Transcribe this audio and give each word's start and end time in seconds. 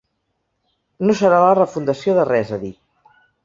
No 1.05 1.17
serà 1.21 1.43
la 1.45 1.53
refundació 1.59 2.19
de 2.21 2.27
res 2.33 2.59
ha 2.59 2.63
dit. 2.67 2.79